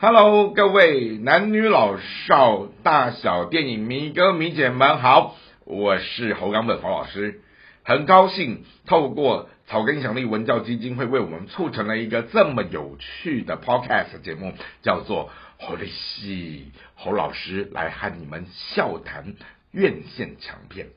[0.00, 5.34] Hello，各位男女老少大小电影迷哥迷姐们好，
[5.64, 7.40] 我是侯冈本黄老师，
[7.82, 14.52] 很高兴透过草根影响力文教基金会为我们促成了一个这么有趣的 Podcast 节目，
[14.82, 19.34] 叫做侯立戏侯老师来和你们笑谈
[19.72, 20.90] 院线强片。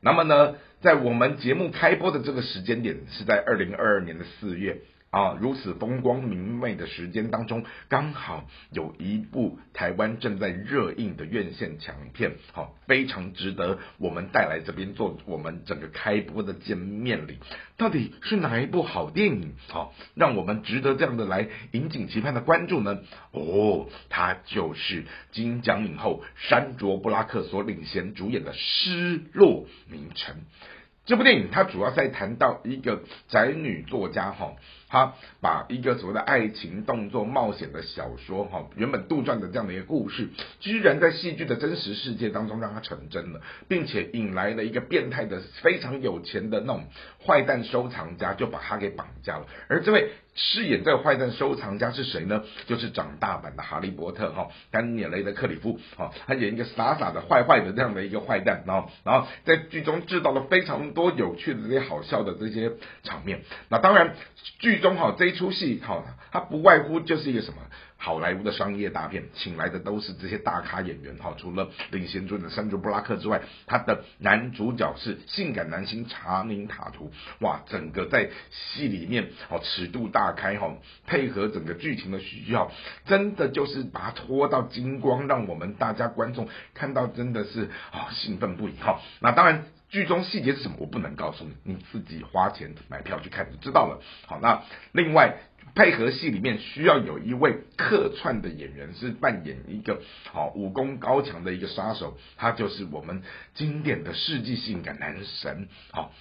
[0.00, 4.78] 那么呢，在我们节目开播的这个时间点是在二零二二年的四月。
[5.16, 17.38] 啊，如此风光明媚的时间当中，刚好有一部台湾正在热映的院线强片，好，非常值得我们带来这边做我们整个开播的见面礼。
[17.78, 19.54] 到底是哪一部好电影？
[19.68, 22.98] 好，让我们值得这样的来引颈期盼的关注呢？
[23.30, 30.34] 哦，它就是金奖影后山卓布拉克所领衔主演的《失落名城》。
[31.06, 34.52] 这部电影它主要在谈到一个宅女作家哈。
[34.88, 40.28] 他把一个所谓的爱情、动作、冒险的小说，哈，原本杜撰的这样的一个故事，
[40.60, 46.84] 居然在戏剧的真实世界当中让它成真了，并且引来了一个变态的、非常有钱的那种
[47.26, 49.46] 坏蛋收藏家，就把他给绑架了。
[49.68, 52.44] 而这位饰演这个坏蛋收藏家是谁呢？
[52.66, 62.70] 就是长大版的哈利波特，哈，丹尼尔雷的克里夫，哈，他演一个傻傻的、坏坏的这样的一个坏蛋，然后，然后在剧中制造了非常多有趣的这些好笑的这些
[63.02, 63.40] 场面。
[63.68, 64.14] 那当然
[64.60, 64.75] 剧。
[64.78, 67.58] 中好这一出戏，好，它不外乎就是一个什么
[67.98, 77.10] 好莱坞的商业大片，请来的都是这些大咖演员，哈，除了领衔主演的山卓布拉克之外，他的男主角是性感男星查宁塔图，
[77.40, 80.76] 哇，整个在戏里面，哦，尺度大开，哈，
[81.06, 82.70] 配合整个剧情的需要，
[83.06, 89.64] 真的就是把它拖到金光，让我们大家观众看到真的是啊兴奋不已，哈，那当然。
[89.88, 90.78] 剧中细节是什么？
[90.80, 94.02] 我不能告诉你，你自己花钱买票去看就知道了。
[94.26, 95.38] 好，那另外
[95.76, 100.00] 配合戏里面需要有一位客串的演员，是扮演一个
[100.32, 103.22] 好武功高强的一个杀手，他就是我们
[103.54, 106.12] 经典的世纪性感男神，好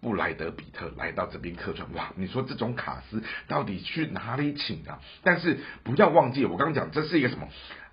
[0.00, 1.92] 布莱德比特来到这边客串。
[1.92, 4.98] 哇，你说这种卡司到底去哪里请啊？
[5.22, 7.48] 但是不要忘记，我刚刚讲这是一个什么？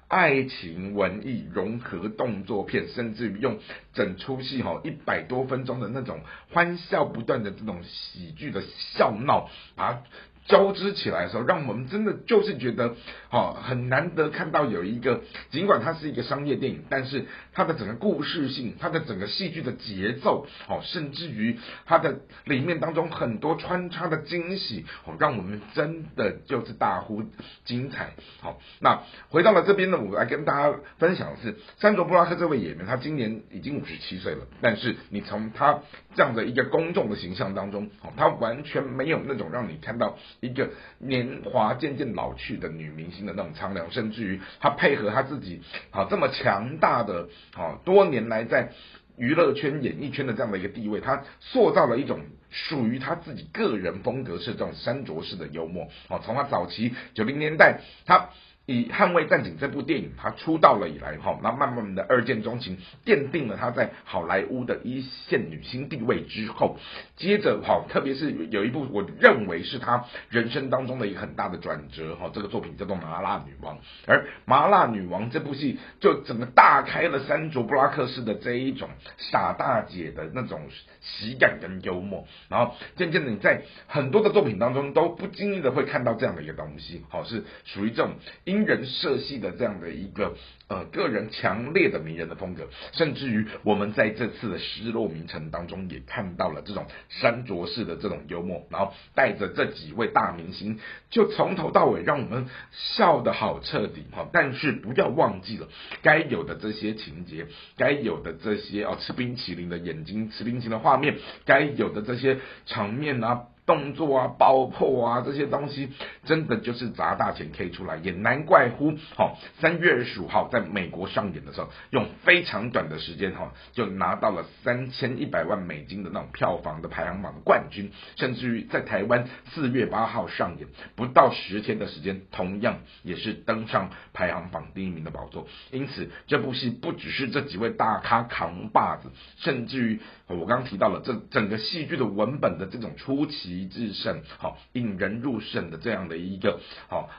[0.08, 3.60] 爱情文艺融合动作片，甚至于用
[3.94, 6.22] 整出戏哈一百多分钟的那种
[6.54, 8.64] 欢笑不断的这种喜剧的
[8.96, 10.02] 笑闹，把。
[10.48, 12.96] 交织起来的时候，让我们真的就是觉得，
[13.30, 15.22] 好很难得看到有一个，
[15.52, 27.24] 尽管它是一个商业电影，但是它的整个故事性，它的整个戏剧的节奏，哦，甚至于它的里面当中很多穿插的惊喜，哦，让我们真的就是大呼
[27.66, 28.14] 精彩。
[28.40, 35.82] 好，那回到了这边呢，我来跟大家分享的是，山卓布拉克这位演员，他今年已经五十七岁了，但是你从他
[36.16, 40.18] 这样的一个公众的形象当中，哦，他完全没有那种让你看到。
[40.40, 45.62] 一个年华渐渐老去的女明星的那种苍凉，甚至于她配合她自己
[45.92, 48.72] 啊这么强大的啊多年来在
[49.18, 52.20] 娱乐圈、演艺圈的这样的一个地位，她塑造了一种
[52.70, 56.20] 属于他自己个人风格是这种山卓式的幽默哦。
[56.24, 58.30] 从他早期九零年代，他。
[58.70, 66.78] 以《捍卫战警》这部电影，他出道了以来，哈，那慢慢的二见钟情，奠定了他在好莱坞的一线女星地位之后，
[67.16, 80.60] 接着，哈，特别是有一部我认为是他人生当中的一个很大的转折，哈，这个作品叫做《麻辣女王》，而《麻辣女王》这部戏就整个大开了山卓布拉克式的这一种傻大姐的那种
[81.00, 88.12] 喜感跟幽默，然后渐渐的你在很多的作品当中都不经意的会看到这样的一个东西，好，是属于这种
[88.44, 88.68] 因。
[88.68, 90.36] 人设戏的这样的一个
[90.68, 104.28] 呃个人强烈的迷人的风格，甚至于我们在这次的失落名城当中也看到了这种山卓式的这种幽默，然后带着这几位大明星，就从头到尾让我们笑得好彻底哈。
[104.34, 105.70] 但是不要忘记了
[106.02, 107.48] 该有的这些情节，
[107.78, 111.16] 该有的这些哦吃冰淇淋的眼睛，吃冰淇淋的画面，
[111.46, 112.27] 该有的这些
[112.66, 113.48] 场面啊。
[113.68, 115.90] 动作啊，爆破啊，这些东西
[116.24, 135.46] 真的就是砸大钱 K 出来，也难怪乎，好，三月二十五号在美国上演的时候，用非常短的时间哈，就拿到了三千一百万美金的那种票房的排行榜的冠军，甚至于在台湾四月八号上演，不到十天的时间，同样也是登上排行榜第一名的宝座。
[135.72, 139.10] 因此，这部戏不只是这几位大咖扛把子，
[139.40, 143.57] 甚至于我刚提到了这整个戏剧的文本的这种出奇。
[143.58, 147.10] 一致胜，好引人入胜的这样的一个好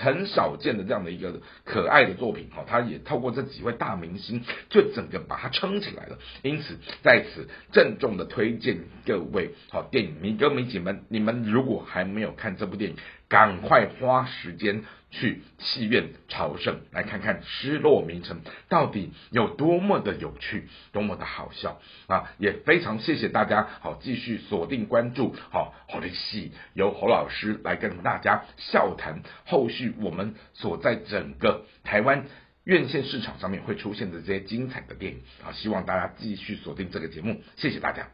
[0.00, 6.18] 很少见的这样的一个可爱的作品，好，他也透过这几位大明星，就整个把它撑起来了。
[6.42, 12.96] 因此，在此郑重的推荐各位好电影迷歌迷姐们，你们如果还没有看这部电影，
[13.28, 22.32] 赶快花时间去戏院朝圣，来看看《失落名城》到底有多么的有趣，多么的好笑啊！
[22.38, 32.26] 也非常谢谢大家，好继续锁定关注，好好的戏由侯老师来跟大家笑谈后续我们所在整个台湾
[32.64, 35.52] 院线市场上面会出现的这些精彩的电影啊！
[35.52, 38.08] 希望大家继续锁定这个节目，谢谢大家。